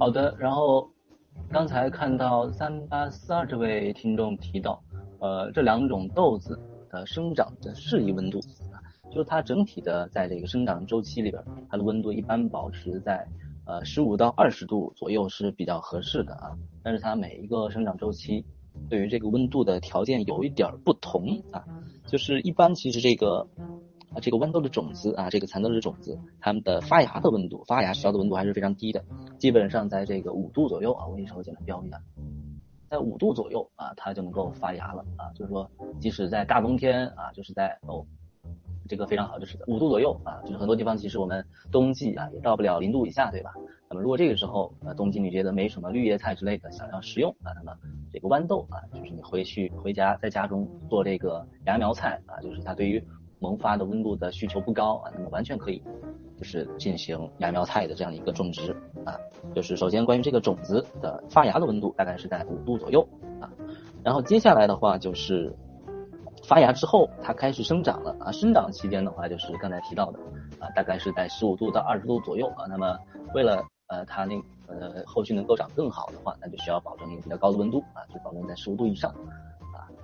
[0.00, 0.88] 好的，然后
[1.52, 4.82] 刚才看到三八四二这位听众提到，
[5.18, 8.38] 呃，这两种豆子的生长的适宜温度
[8.72, 8.80] 啊，
[9.10, 13.28] 就是它整体的在这个生长周期里边，它的温度一般保持在
[13.66, 18.42] 呃十五到二十度左右是比较合适的啊，但是它每一个生长周期
[18.88, 21.62] 对于这个温度的条件有一点不同啊，
[22.06, 23.46] 就是一般其实这个。
[24.14, 29.04] 啊，这个豌豆的种子啊，这个蚕豆的种子，它们的发芽的温度，发芽需要的温度还是非常低的，
[29.38, 31.06] 基本上在这个五度左右啊。
[31.06, 32.00] 我给你稍微简单标一下，
[32.88, 35.30] 在五度左右啊，它就能够发芽了啊。
[35.34, 35.70] 就是说，
[36.00, 38.04] 即使在大冬天啊，就是在哦，
[38.88, 43.52] 这个非常好，就是五度左右啊，就是很多地方其实我们冬季啊也到不了零度以下，对吧？
[43.88, 47.76] 那么如果这个时候呃冬季你觉得没什么绿叶菜之类的想要食用啊，那么
[48.12, 53.02] 这个豌豆啊，就是你回去回家在家中做这个芽苗菜啊，就是它对于
[53.40, 55.82] 萌发的温度的需求不高啊，那么完全可以
[56.36, 58.72] 就是进行芽苗菜的这样一个种植
[59.04, 59.18] 啊。
[59.54, 63.06] 就是首先关于这个种子的发芽的温度大概是在五度左右
[63.40, 63.50] 啊，
[64.04, 65.52] 然后接下来的话就是
[66.44, 70.18] 发芽之后它开始生长了啊，生长期间的话就是刚才提到的
[70.58, 72.66] 啊，大概是在十五度到二十度左右啊。
[72.68, 72.98] 那么
[73.34, 74.34] 为了呃它那
[74.66, 79.14] 呃后续能够长更好的话，那就需要保证一个比较高的温度啊，就保证在十五度以上。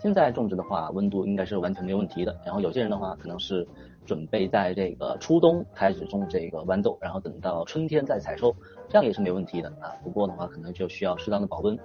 [0.07, 2.33] 现在种植的话，温度应该是完全没有问题的。
[2.45, 3.67] 然后有些人的话，可能是
[4.05, 8.55] 准备在这个初冬开始种这个豌豆，然后等到春天再采收，
[8.89, 9.91] 这样也是没问题的啊。
[10.05, 11.77] 不过的话，可能就需要适当的保温。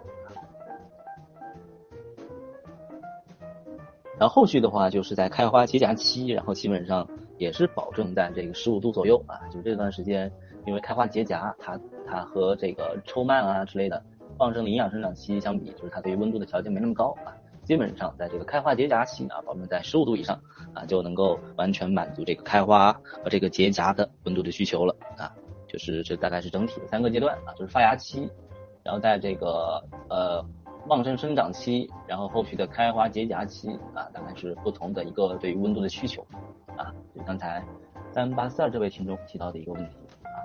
[4.20, 9.42] 然后后续的话，就是在开花结荚期，然后基本上也是保证在这个十五度左右啊。
[9.52, 10.32] 就这段时间，
[10.68, 14.00] 因为开花结荚，它它和这个抽蔓啊之类的
[14.38, 17.34] 旺盛的营养生长期相比，就是它对于温度的条件没那么高啊。
[17.72, 20.38] 基本上在这个开花结荚期呢，保证在十五度以上
[20.74, 22.92] 啊，就能够完全满足这个开花
[23.24, 25.32] 和这个结荚的温度的需求了啊。
[25.70, 28.30] 就是这大概是整体的三个阶段啊，就是发芽期，
[28.84, 30.46] 然后在这个呃
[30.88, 36.28] 旺盛生长期，然后后续的开花结荚期啊，大概是不同的一个对于温度的需求
[36.76, 36.94] 啊。
[37.16, 37.64] 就刚才
[38.12, 40.36] 三八四二这位听众提到的一个问题啊。